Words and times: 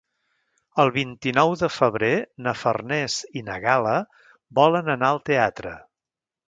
El 0.83 0.89
vint-i-nou 0.95 1.53
de 1.59 1.69
febrer 1.75 2.11
na 2.47 2.55
Farners 2.63 3.21
i 3.43 3.47
na 3.51 3.61
Gal·la 3.69 3.97
volen 4.63 4.95
anar 4.97 5.15
al 5.17 5.27
teatre. 5.33 5.81